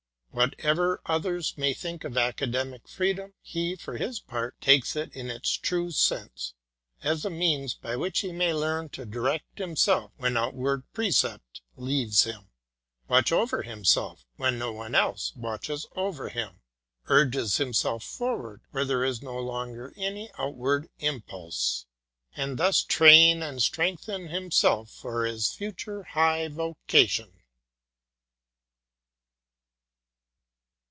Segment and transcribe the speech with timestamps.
[0.33, 5.29] What ever others may think of Academic Freedom, he, for his part, takes it in
[5.29, 6.53] its true sense:
[7.03, 12.23] as a means by which he may learn to direct himself when outward precept leaves
[12.23, 12.47] him,
[13.09, 16.61] watch over himself when no one else watches over him,
[17.07, 21.87] urge himself forward where there is no longer any outward impulse,
[22.37, 27.33] and thus train and strengthen himself for his fu ture high vocation.